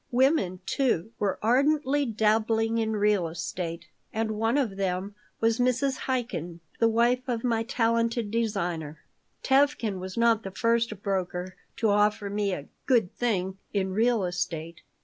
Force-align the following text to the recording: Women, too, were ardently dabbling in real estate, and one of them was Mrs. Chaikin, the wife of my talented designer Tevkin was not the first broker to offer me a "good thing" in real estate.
Women, 0.09 0.61
too, 0.65 1.11
were 1.19 1.37
ardently 1.43 2.07
dabbling 2.07 2.79
in 2.79 2.93
real 2.95 3.27
estate, 3.27 3.85
and 4.11 4.31
one 4.31 4.57
of 4.57 4.75
them 4.75 5.13
was 5.39 5.59
Mrs. 5.59 5.99
Chaikin, 6.07 6.59
the 6.79 6.89
wife 6.89 7.21
of 7.27 7.43
my 7.43 7.61
talented 7.61 8.31
designer 8.31 8.97
Tevkin 9.43 9.99
was 9.99 10.17
not 10.17 10.41
the 10.41 10.49
first 10.49 11.03
broker 11.03 11.55
to 11.77 11.89
offer 11.91 12.31
me 12.31 12.51
a 12.51 12.65
"good 12.87 13.13
thing" 13.15 13.59
in 13.73 13.91
real 13.93 14.23
estate. 14.25 14.81